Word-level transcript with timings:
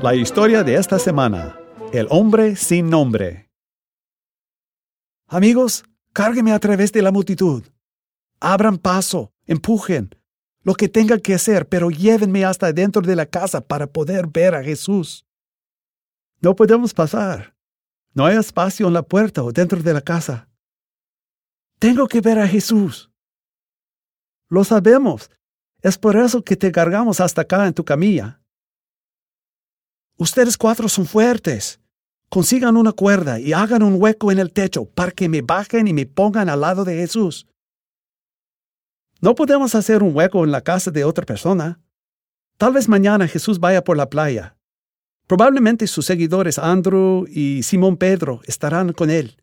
La 0.00 0.14
historia 0.14 0.62
de 0.62 0.76
esta 0.76 0.96
semana. 0.96 1.58
El 1.92 2.06
hombre 2.10 2.54
sin 2.54 2.88
nombre. 2.88 3.50
Amigos, 5.26 5.84
cárgueme 6.12 6.52
a 6.52 6.60
través 6.60 6.92
de 6.92 7.02
la 7.02 7.10
multitud. 7.10 7.64
Abran 8.38 8.78
paso, 8.78 9.32
empujen, 9.44 10.14
lo 10.62 10.74
que 10.74 10.88
tengan 10.88 11.18
que 11.18 11.34
hacer, 11.34 11.68
pero 11.68 11.90
llévenme 11.90 12.44
hasta 12.44 12.72
dentro 12.72 13.02
de 13.02 13.16
la 13.16 13.26
casa 13.26 13.60
para 13.60 13.88
poder 13.88 14.28
ver 14.28 14.54
a 14.54 14.62
Jesús. 14.62 15.26
No 16.40 16.54
podemos 16.54 16.94
pasar. 16.94 17.56
No 18.14 18.24
hay 18.24 18.36
espacio 18.36 18.86
en 18.86 18.92
la 18.92 19.02
puerta 19.02 19.42
o 19.42 19.50
dentro 19.50 19.82
de 19.82 19.94
la 19.94 20.00
casa. 20.00 20.48
Tengo 21.80 22.06
que 22.06 22.20
ver 22.20 22.38
a 22.38 22.46
Jesús. 22.46 23.10
Lo 24.48 24.62
sabemos. 24.62 25.28
Es 25.82 25.98
por 25.98 26.16
eso 26.16 26.44
que 26.44 26.54
te 26.54 26.70
cargamos 26.70 27.18
hasta 27.20 27.42
acá 27.42 27.66
en 27.66 27.74
tu 27.74 27.84
camilla. 27.84 28.37
Ustedes 30.18 30.56
cuatro 30.56 30.88
son 30.88 31.06
fuertes. 31.06 31.78
Consigan 32.28 32.76
una 32.76 32.90
cuerda 32.92 33.38
y 33.38 33.52
hagan 33.52 33.84
un 33.84 34.02
hueco 34.02 34.32
en 34.32 34.40
el 34.40 34.52
techo 34.52 34.84
para 34.84 35.12
que 35.12 35.28
me 35.28 35.42
bajen 35.42 35.86
y 35.86 35.92
me 35.92 36.06
pongan 36.06 36.48
al 36.48 36.60
lado 36.60 36.84
de 36.84 36.96
Jesús. 36.96 37.46
No 39.20 39.36
podemos 39.36 39.76
hacer 39.76 40.02
un 40.02 40.14
hueco 40.14 40.44
en 40.44 40.50
la 40.50 40.60
casa 40.60 40.90
de 40.90 41.04
otra 41.04 41.24
persona. 41.24 41.80
Tal 42.56 42.72
vez 42.72 42.88
mañana 42.88 43.28
Jesús 43.28 43.60
vaya 43.60 43.82
por 43.84 43.96
la 43.96 44.10
playa. 44.10 44.56
Probablemente 45.28 45.86
sus 45.86 46.06
seguidores 46.06 46.58
Andrew 46.58 47.24
y 47.28 47.62
Simón 47.62 47.96
Pedro 47.96 48.40
estarán 48.44 48.92
con 48.92 49.10
él. 49.10 49.36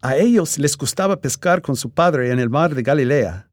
A 0.00 0.16
ellos 0.16 0.58
les 0.58 0.76
gustaba 0.76 1.20
pescar 1.20 1.60
con 1.60 1.74
su 1.74 1.90
padre 1.90 2.30
en 2.30 2.38
el 2.38 2.50
mar 2.50 2.74
de 2.74 2.82
Galilea. 2.82 3.50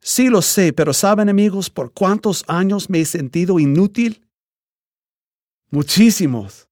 Sí 0.00 0.30
lo 0.30 0.40
sé, 0.40 0.72
pero 0.72 0.94
¿saben 0.94 1.28
amigos 1.28 1.68
por 1.68 1.92
cuántos 1.92 2.42
años 2.48 2.88
me 2.88 3.00
he 3.00 3.04
sentido 3.04 3.58
inútil? 3.58 4.22
Muchísimos. 5.70 6.68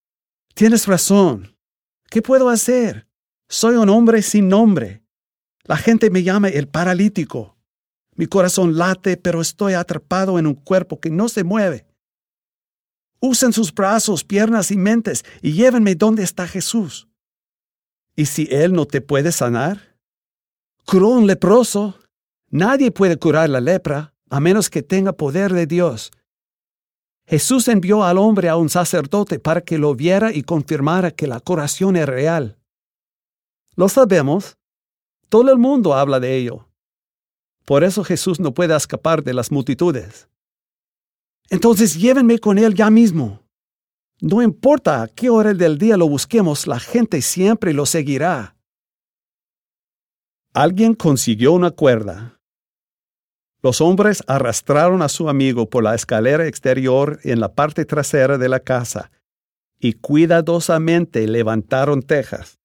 Tienes 0.55 0.87
razón. 0.87 1.57
¿Qué 2.11 2.21
puedo 2.21 2.49
hacer? 2.49 3.07
Soy 3.49 3.77
un 3.77 3.89
hombre 3.91 4.23
sin 4.23 4.49
nombre. 4.49 5.05
La 5.63 5.77
gente 5.77 6.11
me 6.11 6.25
llama 6.25 6.49
el 6.49 6.67
paralítico. 6.67 7.57
Mi 8.17 8.27
corazón 8.27 8.77
late, 8.77 9.17
pero 9.17 9.41
estoy 9.41 9.75
atrapado 9.75 10.39
en 10.39 10.49
un 10.49 10.55
cuerpo 10.55 10.99
que 10.99 11.11
no 11.11 11.29
se 11.29 11.45
mueve. 11.45 11.87
Usen 13.21 13.53
sus 13.53 13.73
brazos, 13.73 14.25
piernas 14.25 14.73
y 14.73 14.77
mentes 14.77 15.25
y 15.43 15.53
llévenme 15.53 15.95
donde 15.95 16.25
está 16.25 16.49
Jesús. 16.49 17.09
¿Y 18.17 18.27
si 18.27 18.49
Él 18.51 18.73
no 18.73 18.87
te 18.87 19.01
puede 19.01 19.31
sanar? 19.31 19.97
Curó 20.85 21.11
un 21.11 21.29
leproso. 21.29 22.01
Nadie 22.51 22.91
puede 22.91 23.17
curar 23.17 23.49
la 23.49 23.61
lepra 23.61 24.13
a 24.29 24.41
menos 24.41 24.71
que 24.71 24.83
tenga 24.83 25.13
poder 25.13 25.53
de 25.53 25.67
Dios. 25.67 26.11
Jesús 27.29 27.69
envió 27.69 28.05
al 28.05 28.17
hombre 28.17 28.49
a 28.49 28.57
un 28.57 28.71
sacerdote 28.71 29.39
para 29.39 29.61
que 29.61 29.77
lo 29.77 29.95
viera 29.95 30.33
y 30.33 30.43
confirmara 30.43 31.11
que 31.11 31.27
la 31.27 31.41
curación 31.41 31.95
es 31.97 32.07
real. 32.07 32.59
Lo 33.77 33.91
sabemos. 33.91 34.57
Todo 35.29 35.53
el 35.53 35.59
mundo 35.59 35.93
habla 35.93 36.21
de 36.21 36.39
ello. 36.39 36.71
Por 37.67 37.85
eso 37.85 38.03
Jesús 38.03 38.41
no 38.41 38.55
puede 38.55 38.75
escapar 38.75 39.23
de 39.23 39.35
las 39.35 39.53
multitudes. 39.53 40.27
Entonces 41.51 41.97
llévenme 41.99 42.39
con 42.39 42.57
él 42.57 42.73
ya 42.73 42.89
mismo. 42.89 43.43
No 44.23 44.41
importa 44.41 45.03
a 45.03 45.09
qué 45.09 45.29
hora 45.29 45.53
del 45.53 45.77
día 45.77 45.99
lo 45.99 46.09
busquemos, 46.09 46.67
la 46.67 46.81
gente 46.81 47.21
siempre 47.21 47.75
lo 47.75 47.85
seguirá. 47.85 48.57
Alguien 50.55 50.95
consiguió 50.95 51.53
una 51.53 51.73
cuerda 51.73 52.38
los 53.61 53.81
hombres 53.81 54.23
arrastraron 54.29 55.03
a 55.03 55.09
su 55.09 55.29
amigo 55.29 55.69
por 55.69 55.83
la 55.83 55.95
escalera 55.95 56.47
exterior 56.47 57.19
en 57.25 57.41
la 57.41 57.55
parte 57.55 57.85
trasera 57.85 58.39
de 58.39 58.49
la 58.49 58.61
casa 58.61 59.11
y 59.81 59.95
cuidadosamente 59.95 61.27
levantaron 61.27 62.03
tejas. 62.03 62.59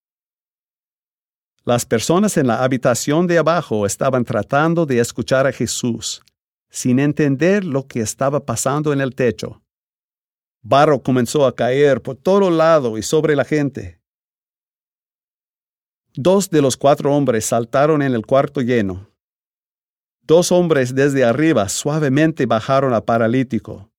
Las 1.65 1.85
personas 1.85 2.37
en 2.37 2.47
la 2.47 2.63
habitación 2.63 3.25
de 3.25 3.37
abajo 3.37 3.85
estaban 3.85 4.23
tratando 4.23 4.85
de 4.85 4.99
escuchar 4.99 5.47
a 5.47 5.51
Jesús, 5.51 6.21
sin 6.69 6.99
entender 6.99 7.63
lo 7.63 7.87
que 7.87 8.01
estaba 8.01 8.45
pasando 8.45 8.93
en 8.93 9.01
el 9.01 9.15
techo. 9.15 9.61
Barro 10.61 11.01
comenzó 11.01 11.45
a 11.45 11.55
caer 11.55 12.01
por 12.01 12.17
todo 12.17 12.51
lado 12.51 12.97
y 12.97 13.03
sobre 13.03 13.35
la 13.35 13.45
gente. 13.45 13.99
Dos 16.15 16.49
de 16.49 16.61
los 16.61 16.77
cuatro 16.77 17.15
hombres 17.15 17.45
saltaron 17.45 18.01
en 18.01 18.13
el 18.13 18.25
cuarto 18.25 18.61
lleno 18.61 19.12
Dos 20.25 20.53
hombres 20.53 20.95
desde 20.95 21.25
arriba 21.25 21.67
suavemente 21.67 22.45
bajaron 22.45 22.93
al 22.93 23.03
paralítico. 23.03 23.91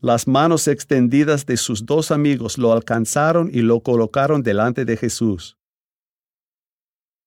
Las 0.00 0.26
manos 0.26 0.66
extendidas 0.66 1.44
de 1.44 1.58
sus 1.58 1.84
dos 1.84 2.10
amigos 2.10 2.56
lo 2.56 2.72
alcanzaron 2.72 3.50
y 3.52 3.60
lo 3.60 3.80
colocaron 3.80 4.42
delante 4.42 4.86
de 4.86 4.96
Jesús. 4.96 5.58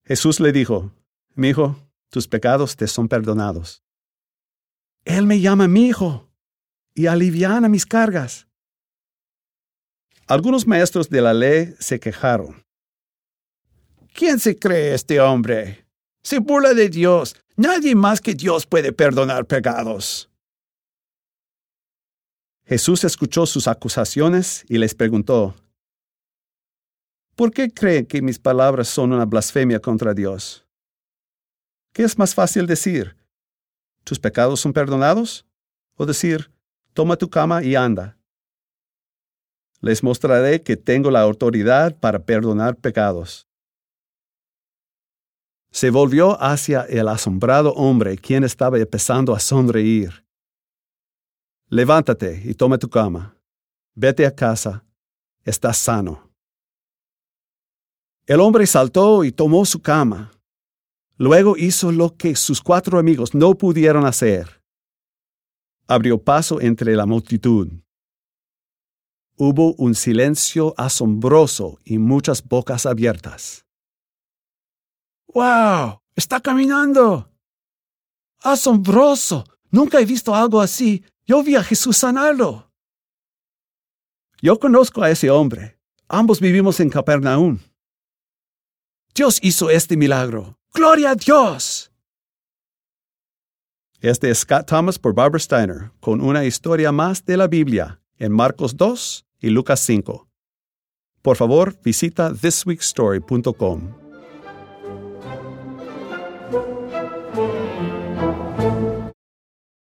Jesús 0.05 0.39
le 0.39 0.51
dijo, 0.51 0.91
Mi 1.35 1.49
hijo, 1.49 1.75
tus 2.09 2.27
pecados 2.27 2.75
te 2.75 2.87
son 2.87 3.07
perdonados. 3.07 3.83
Él 5.05 5.27
me 5.27 5.39
llama 5.39 5.67
mi 5.67 5.87
hijo 5.87 6.31
y 6.95 7.05
aliviana 7.05 7.69
mis 7.69 7.85
cargas. 7.85 8.47
Algunos 10.25 10.65
maestros 10.65 11.09
de 11.09 11.21
la 11.21 11.33
ley 11.33 11.75
se 11.79 11.99
quejaron. 11.99 12.65
¿Quién 14.13 14.39
se 14.39 14.57
cree 14.57 14.95
este 14.95 15.19
hombre? 15.19 15.88
Se 16.23 16.39
burla 16.39 16.73
de 16.73 16.89
Dios. 16.89 17.35
Nadie 17.55 17.95
más 17.95 18.21
que 18.21 18.33
Dios 18.33 18.65
puede 18.65 18.91
perdonar 18.93 19.45
pecados. 19.45 20.29
Jesús 22.65 23.03
escuchó 23.03 23.45
sus 23.45 23.67
acusaciones 23.67 24.63
y 24.69 24.77
les 24.77 24.93
preguntó, 24.93 25.55
¿Por 27.35 27.51
qué 27.51 27.73
creen 27.73 28.05
que 28.05 28.21
mis 28.21 28.37
palabras 28.37 28.87
son 28.87 29.11
una 29.11 29.25
blasfemia 29.25 29.79
contra 29.79 30.13
Dios? 30.13 30.67
¿Qué 31.93 32.03
es 32.03 32.17
más 32.17 32.35
fácil 32.35 32.67
decir? 32.67 33.17
¿Tus 34.03 34.19
pecados 34.19 34.59
son 34.59 34.71
perdonados? 34.71 35.47
¿O 35.95 36.05
decir, 36.05 36.51
toma 36.93 37.15
tu 37.15 37.29
cama 37.29 37.63
y 37.63 37.75
anda? 37.75 38.17
Les 39.81 40.03
mostraré 40.03 40.61
que 40.61 40.77
tengo 40.77 41.09
la 41.09 41.21
autoridad 41.21 41.97
para 41.97 42.19
perdonar 42.19 42.75
pecados. 42.75 43.48
Se 45.71 45.91
volvió 45.91 46.41
hacia 46.41 46.81
el 46.81 47.07
asombrado 47.07 47.73
hombre, 47.73 48.17
quien 48.17 48.43
estaba 48.43 48.79
empezando 48.79 49.35
a 49.35 49.39
sonreír. 49.39 50.25
Levántate 51.67 52.41
y 52.43 52.55
toma 52.55 52.77
tu 52.77 52.89
cama. 52.89 53.35
Vete 53.93 54.25
a 54.25 54.33
casa. 54.33 54.83
Estás 55.43 55.77
sano. 55.77 56.29
El 58.25 58.39
hombre 58.39 58.65
saltó 58.65 59.23
y 59.23 59.31
tomó 59.31 59.65
su 59.65 59.81
cama. 59.81 60.31
Luego 61.17 61.57
hizo 61.57 61.91
lo 61.91 62.15
que 62.15 62.35
sus 62.35 62.61
cuatro 62.61 62.97
amigos 62.97 63.35
no 63.35 63.55
pudieron 63.55 64.05
hacer. 64.05 64.61
Abrió 65.87 66.17
paso 66.17 66.61
entre 66.61 66.95
la 66.95 67.05
multitud. 67.05 67.67
Hubo 69.35 69.73
un 69.75 69.95
silencio 69.95 70.73
asombroso 70.77 71.79
y 71.83 71.97
muchas 71.97 72.43
bocas 72.43 72.85
abiertas. 72.85 73.65
¡Wow! 75.33 76.01
¡Está 76.15 76.39
caminando! 76.39 77.29
¡Asombroso! 78.41 79.43
Nunca 79.71 79.99
he 79.99 80.05
visto 80.05 80.33
algo 80.33 80.61
así. 80.61 81.03
Yo 81.25 81.43
vi 81.43 81.55
a 81.55 81.63
Jesús 81.63 81.97
sanarlo. 81.97 82.71
Yo 84.41 84.57
conozco 84.59 85.03
a 85.03 85.11
ese 85.11 85.29
hombre. 85.29 85.77
Ambos 86.07 86.39
vivimos 86.39 86.79
en 86.79 86.89
Capernaum. 86.89 87.59
Dios 89.13 89.37
hizo 89.43 89.69
este 89.69 89.95
milagro. 89.97 90.57
¡Gloria 90.73 91.11
a 91.11 91.15
Dios! 91.15 91.91
Este 94.01 94.29
es 94.29 94.39
Scott 94.39 94.65
Thomas 94.65 94.97
por 94.97 95.13
Barbara 95.13 95.39
Steiner, 95.39 95.91
con 95.99 96.21
una 96.21 96.45
historia 96.45 96.91
más 96.91 97.25
de 97.25 97.35
la 97.35 97.47
Biblia 97.47 98.01
en 98.17 98.31
Marcos 98.31 98.77
2 98.77 99.25
y 99.41 99.49
Lucas 99.49 99.81
5. 99.81 100.27
Por 101.21 101.35
favor, 101.35 101.77
visita 101.83 102.33
thisweekstory.com. 102.33 104.08